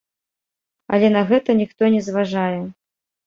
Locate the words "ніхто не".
1.61-2.01